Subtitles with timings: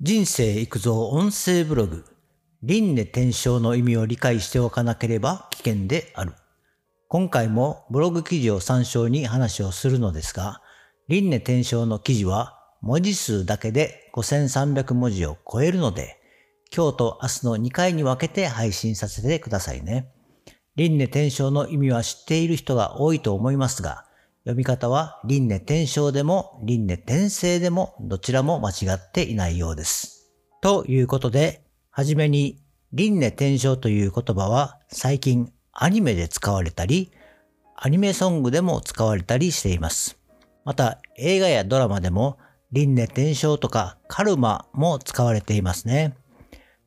[0.00, 2.04] 人生育造音声ブログ
[2.62, 6.34] 輪廻転生の意味を理解しておかなければ危険である。
[7.08, 10.62] 今回もブログ記事を参照に話をするのですが、
[11.08, 16.20] 輪廻転生の記事は文字数だけで5300文字を超えるので、
[16.72, 20.12] 今日と明日の2回に分けて配信させてくださいね。
[20.76, 24.04] 輪廻転生の意味は知っている人が多いと思いますが、
[24.48, 30.32] 読み方は輪廻転生でも輪廻転生でもどちらも間違っていないようです。
[30.62, 32.58] ということで、はじめに
[32.94, 37.12] 輪廻転生という言葉は最近アニメで使われたり、
[37.76, 40.16] アニメソングでも使われたりしています。
[40.64, 42.38] また映画やドラマでも
[42.72, 46.16] 輪廻転生とかカルマも使われていますね。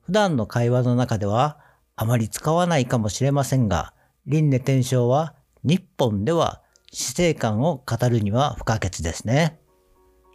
[0.01, 1.59] 普段の会話の中では
[1.95, 3.93] あまり使わないかもしれませんが、
[4.25, 6.63] 輪廻転生は日本では
[6.93, 9.59] 死生観を語るには不可欠ですね。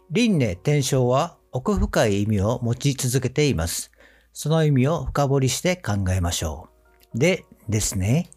[0.09, 3.91] 輪廻転生は奥深い意味を持ち続けています。
[4.33, 6.69] その意味を深掘りして考えましょ
[7.13, 7.19] う。
[7.19, 8.29] でですね、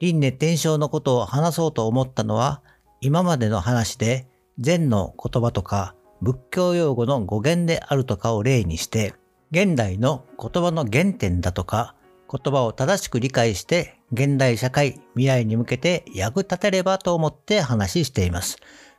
[0.00, 2.62] 輪廻転生のことを話そうと思ったのは、
[3.00, 9.14] 今までの話で禅の言葉とか仏教用語の語源であるとかを例にして、
[9.50, 11.94] 現代の言葉の原点だとか、
[12.30, 18.56] 言葉を正しく理解して現代社会、未来に向けて役立てればと思って話しています。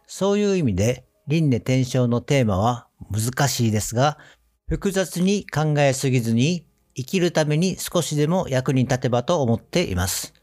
[0.07, 4.17] そういう意味で輪廻転生のテーマは難しいですが、
[4.67, 10.33] 複雑に考えすぎずに生きるために少しでも役に立てばと思っています。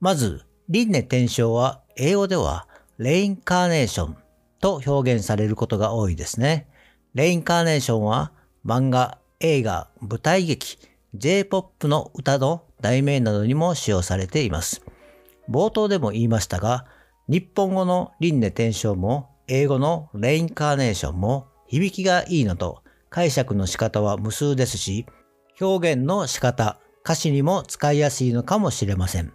[0.00, 2.66] まず、輪廻転生は英語では
[2.98, 4.16] レインカーネーション
[4.60, 6.68] と表現されることが多いですね。
[7.14, 8.32] レインカーネーションは
[8.64, 10.78] 漫画、映画、舞台劇、
[11.18, 14.82] J-POP の歌の題名などにも使用されています。
[15.48, 16.86] 冒頭でも言いましたが、
[17.28, 25.06] 日本語の輪廻転生も英語のレインカーネーションも響きがいいのと解釈の仕方は無数ですし、
[25.60, 29.32] 表現の仕方、歌詞にも使いやすいのかもしれません。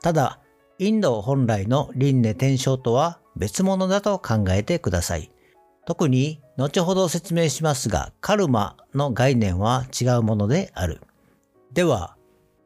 [0.00, 0.40] ただ、
[0.78, 5.30] インド本来の輪廻転生とは別物だと考えてください。
[5.86, 11.00] 特に後ほど説明しますが、カルマの概念は違うものである。
[11.72, 12.16] では、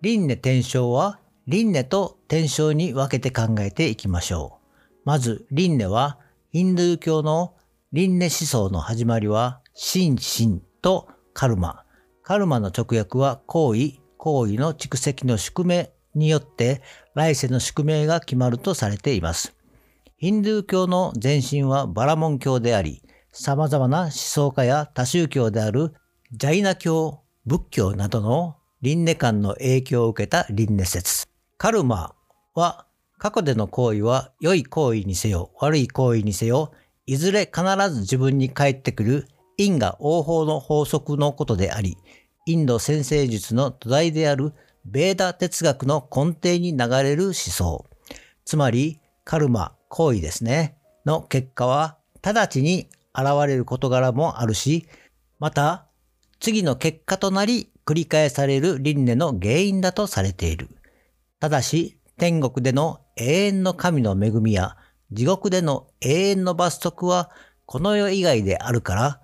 [0.00, 4.92] 輪廻転生は輪廻と転生に分けて考えていきましょう。
[5.04, 6.18] まず輪廻は
[6.52, 7.54] ヒンドゥー教の
[7.92, 11.82] 輪廻思想の始まりは心身とカルマ。
[12.22, 16.80] カルマの直訳は行為、行為の蓄積の宿命によって
[17.14, 19.54] 来世の宿命が決まるとされています。
[20.16, 25.92] ヒンドゥー教の前身はバラモン教であり、様々な思想家や多宗教である
[26.32, 31.26] ジャイナ教、仏教などの輪廻観の影響を受けた輪廻説。
[31.56, 32.14] カルマ
[32.54, 32.84] は
[33.16, 36.70] 過去での行為は良い行為にせよ悪い行為にせよ
[37.06, 41.96] いずれ必ず自分に返ってくる因果応報の法則のことであり、
[42.44, 44.52] インド先生術の土台である
[44.84, 47.86] ベーダ哲学の根底に流れる思想。
[48.44, 54.86] つまり、カルマ、行為ですね、の結果は直ちに現れる事柄もあるし、
[55.38, 55.86] また、
[56.38, 60.68] 次の結果となり繰り返される輪廻の原因だとされている。
[61.40, 64.76] ただし、天国での永遠の神の恵みや
[65.12, 67.30] 地獄での永遠の罰則は
[67.66, 69.20] この世以外であるから、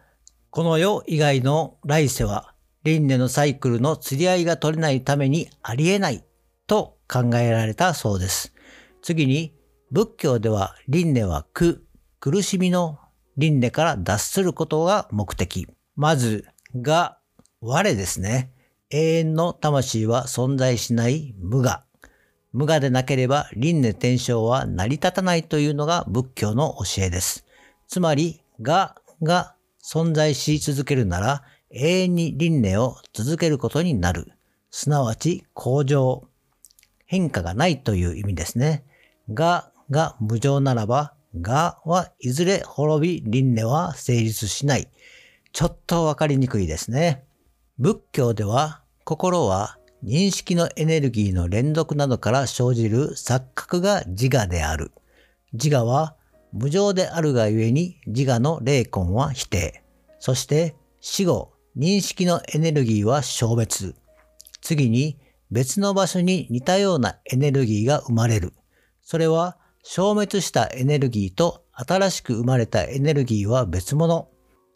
[0.50, 6.24] この世以外の来世は輪廻のサイクルの釣り合いが取れないためにありえない
[6.66, 8.54] と考えられたそうです。
[9.02, 9.54] 次に、
[9.90, 11.84] 仏教では輪廻は苦、
[12.20, 12.98] 苦しみの
[13.36, 15.68] 輪廻から脱することが目的。
[15.96, 17.18] まず、が、
[17.62, 18.50] 我ですね。
[18.88, 21.84] 永遠の魂は存在しない無我。
[22.54, 27.44] 無我でなければ輪廻転生は成り立たないというのが仏教の教えです。
[27.86, 34.32] つまり、我が存在し続けるなら永遠に輪廻を続けることになる。
[34.70, 36.26] すなわち、向上。
[37.04, 38.84] 変化がないという意味ですね。
[39.28, 44.88] 我が無常ならば、我はいずれ滅び輪廻は成立しない。
[45.52, 47.24] ちょっとわかりにくいですね。
[47.80, 54.92] 仏教では心は認識のエネルギーの連続などから生じる錯覚が自我である。
[55.54, 56.14] 自我は
[56.52, 59.82] 無常であるがゆえに自我の霊魂は否定。
[60.18, 63.94] そして死後、認識のエネルギーは消滅。
[64.60, 65.18] 次に
[65.50, 68.52] 別の場所に似たようなエネルギーが生まれる。
[69.00, 74.28] それは消滅したエネルギーと新しく生まれたエネルギーは別物。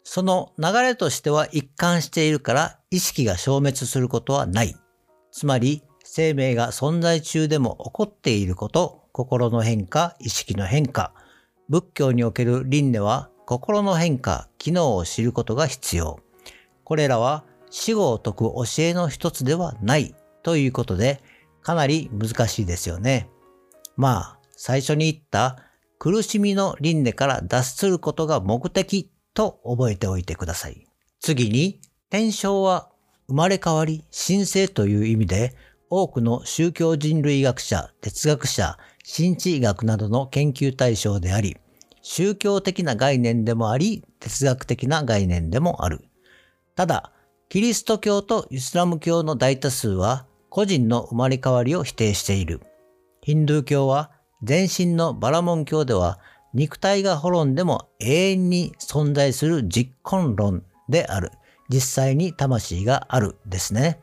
[0.03, 4.73] その流れとしては一貫しているから意識が消滅することはない。
[5.29, 11.13] つまり生命が存在中でも起こっていること、心の変化、意識の変化。
[11.67, 16.21] 仏教における輪廻は心の変化、機能を知ることが必要。
[16.85, 21.21] これらは死後を説く教えの一つではないということで、
[21.61, 23.27] かなり難しいですよね。
[23.97, 25.57] まあ、最初に言った
[25.99, 30.87] 苦しみの輪廻から脱することが目的と覚えておいてください。
[31.19, 32.89] 次に、天正は
[33.27, 35.55] 生まれ変わり、神聖という意味で、
[35.89, 41.57] 多くの宗教人類学者、哲学者、神地医学などの研究対象であり、
[42.01, 46.01] 宗教的な概念でもあり、哲学的な概念でもある。
[46.75, 47.11] ただ、
[47.49, 52.61] キリスト教とイスラム教の大多数は個人の生まれ変わりを否定している。
[53.21, 54.11] ヒンドゥー教は
[54.47, 56.19] 前身のバラモン教では
[56.53, 61.31] 肉体が滅んでも永遠に存在する実根論である。
[61.69, 63.99] 実際に魂があるですね。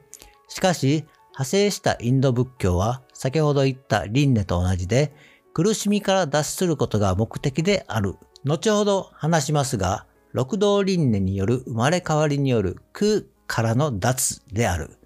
[0.49, 5.15] しかし、派生したインド仏教は先ほど言った輪廻と同じで
[5.55, 8.17] 苦しみから脱することが目的である。
[8.45, 14.99] 後ほど話しますが、六道輪廻による生まれ変わりによる空からの脱である。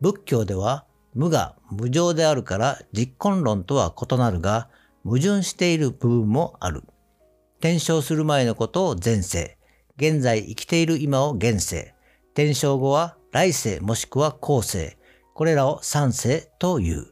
[0.00, 0.84] 仏教では
[1.14, 4.68] 無が無常であるから実根論とは異なるが、
[5.04, 6.84] 矛盾している部分もある。
[7.58, 9.58] 転生する前のことを前世、
[9.96, 11.94] 現在生きている今を現世、
[12.38, 14.96] 転生後は来世もしくは後世、
[15.34, 17.08] これらを三世という。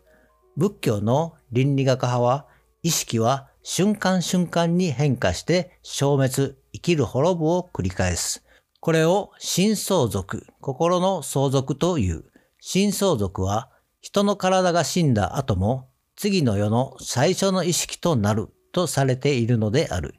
[0.57, 2.47] 仏教の倫理学派は、
[2.85, 8.45] 意識は瞬間瞬間に変化して消滅、生きる滅ぶを繰り返す。
[8.79, 12.23] これを心相続、心の相続という。
[12.61, 13.69] 心相続は
[14.01, 20.15] 人の体が死んだ後も次の世の最初の意識となるとされているのである。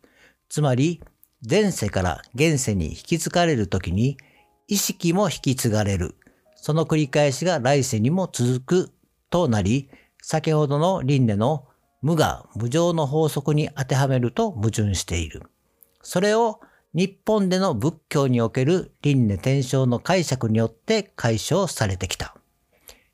[0.50, 1.02] つまり、
[1.50, 4.18] 前世から現世に引き継がれるときに、
[4.68, 6.16] 意識も引き継がれる。
[6.56, 8.92] その繰り返しが来世にも続く
[9.30, 9.90] となり、
[10.22, 11.66] 先ほどの輪廻の
[12.02, 15.44] 無我無常の法則に当てはめると矛盾している。
[16.02, 16.60] それを
[16.94, 22.36] 日本での仏教における輪廻転生の解釈によって解消されてきた。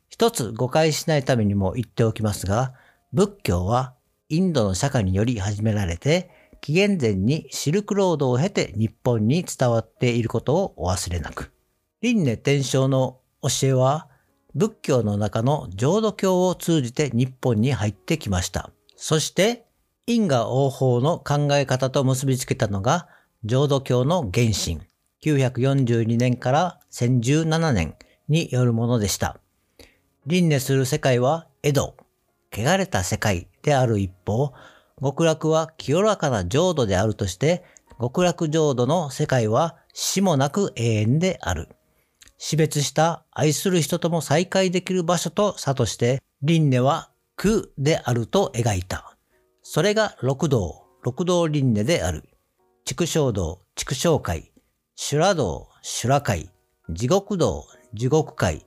[0.09, 2.73] 一つ誤解しないためにも言っておきますが、
[3.13, 3.93] 仏教は
[4.29, 6.29] インドの釈迦により始められて、
[6.63, 11.51] 紀元前にシルクロードを経て日本に伝わっていることをお忘れなく。
[11.99, 14.07] 輪廻転生の教えは、
[14.55, 18.69] 仏教の中の浄土教を通じて日本に入ってきました。
[18.95, 19.65] そして、
[20.07, 23.09] 因果応報の考え方と結びつけたのが、
[23.43, 24.79] 浄土教の原神、
[25.21, 27.95] 942年から1017年
[28.29, 29.37] によるものでした。
[30.27, 31.97] 輪廻する世界は江戸、
[32.53, 34.53] 汚れた世界である一方、
[35.03, 37.65] 極楽は清らかな浄土であるとして、
[37.99, 41.67] 極楽浄土の世界は死もなく永遠である。
[42.37, 49.17] 死別した愛する人とも再会できる場所と差として、輪廻は苦であると描いた。
[49.61, 52.23] それが六道、六道輪廻である。
[52.85, 54.51] 畜生道、畜生界、
[54.95, 56.49] 修羅道、修羅界、
[56.89, 58.65] 地獄道、地獄界、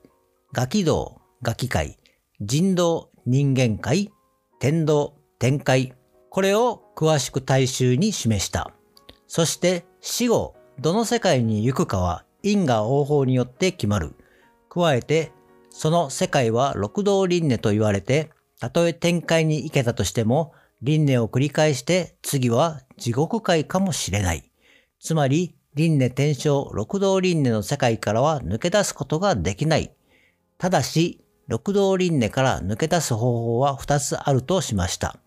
[0.53, 1.99] ガキ道、ガキ界、
[2.41, 4.11] 人道人間界、
[4.59, 5.95] 天道天界、
[6.37, 8.71] これを詳しく大衆に示した。
[9.27, 14.15] そして死後、どの世界に行くかは因果応報によって決まる。
[14.69, 15.33] 加えて、
[15.71, 20.53] その世界は六道輪廻と言われて、たとえ天界に行けたとしても、
[20.83, 24.53] 輪廻を繰り返して次は地獄界かもしれない。
[25.01, 29.91] つまり、輪廻転生六道輪廻の世界からは抜け出すことができない。
[30.59, 35.19] ただし、六道輪廻から抜け出す方法は二つあるとしました。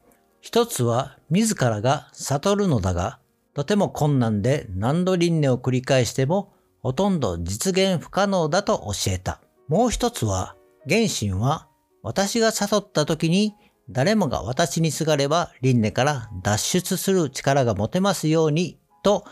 [0.42, 3.20] 一つは自らが悟るのだが、
[3.54, 9.42] とても困難で何度輪廻を繰り返してもほとんど実現不可能だと教えた。
[9.68, 10.56] もう一つは、
[10.88, 11.68] 原神は
[12.02, 13.54] 私が悟った時に
[13.90, 19.26] 誰もが私にすがれば輪廻から脱出する力が持てますようにと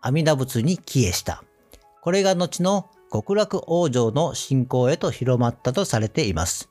[0.00, 1.42] 阿弥陀仏に帰依した。
[2.02, 6.68] これが後の極楽往生の信仰へと広まったとされています。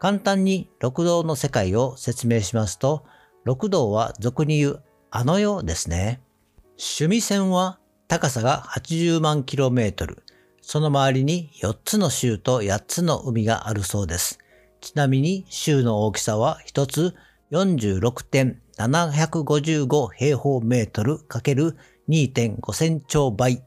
[0.00, 3.04] 簡単に六道の世界を説明しますと、
[3.44, 6.22] 六道は俗に言うあの世ですね。
[6.78, 7.78] 趣味線は
[8.08, 10.16] 高さが80万 km、
[10.62, 14.38] その周りに4つの州と8つの海があるそうです。
[14.80, 17.14] ちなみに州の大きさは1つ
[17.50, 23.62] 46.755平方メートル ×2.5 千兆倍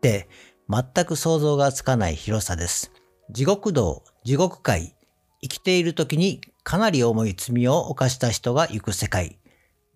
[0.00, 0.28] で
[0.68, 2.92] 全く想像がつかない広さです。
[3.32, 4.94] 地獄道、地獄界、
[5.42, 9.38] 生きている時にかなり重い罪を犯した人が行く世界。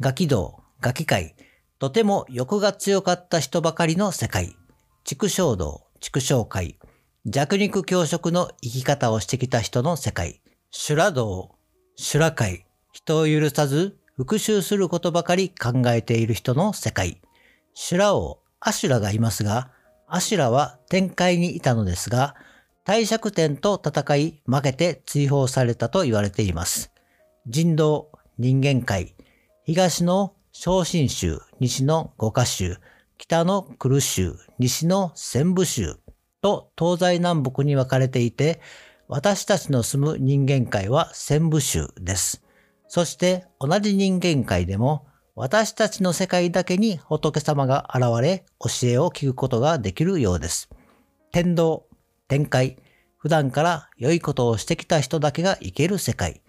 [0.01, 1.37] ガキ道、ガキ界、
[1.79, 4.57] とても欲が強かった人ばかりの世界。
[5.05, 6.79] 畜生道、畜生界、
[7.27, 10.41] 弱肉強食の生き方をしてきた人の世界。
[10.71, 11.55] 修羅道、
[11.97, 17.21] 修羅界、人を許さず復讐することばかり考えている人の世界。
[17.75, 19.71] 修羅王、アシュラがいますが、
[20.07, 22.35] アシュラは天界にいたのですが、
[22.87, 26.93] 帝釈天と戦い負けて追放されたと言われています。
[27.47, 29.15] 人道、人間界、
[29.65, 32.77] 東の昇進州、西の五箇州、
[33.17, 35.97] 北のクル州、西の仙部州
[36.43, 38.61] と東西南北に分かれていて、
[39.09, 42.43] 私たちの住む人間界は仙部州です。
[42.87, 50.69] そして同じ人間界でも私たちの世界だけに仏様が現れ教えを聞くことができるようです。
[51.33, 51.87] 天道、
[52.35, 52.79] 天界、
[53.17, 56.41] 普段から良いことをしてきた人だけが生ける世界。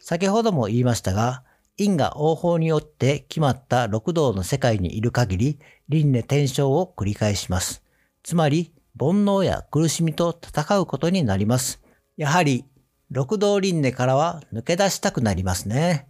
[0.00, 1.44] 先ほども言いましたが、
[1.76, 5.58] 因果応報によって決まった六道の世界にいる限り、
[5.90, 7.82] 輪廻転生を繰り返します。
[8.22, 11.82] つまり、煩悩や苦しみと戦うことになります。
[12.16, 12.64] やはり、
[13.10, 16.08] 六道輪廻からは抜け出したくなりますね。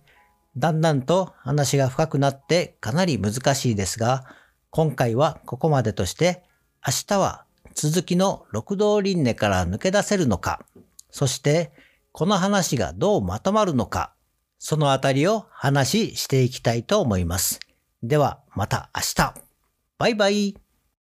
[0.56, 4.26] だんだんと話が深くなってかなり難しいですが、
[4.70, 6.44] 今回はここまでとして、
[6.86, 7.43] 明日は
[7.74, 10.64] 続きの六道輪廻から抜け出せるのか、
[11.10, 11.72] そして
[12.12, 14.14] この話がどうまとまるのか、
[14.58, 17.60] そのあたりを話していきたいと思います。
[18.02, 19.34] ではまた明日。
[19.98, 20.63] バイバイ。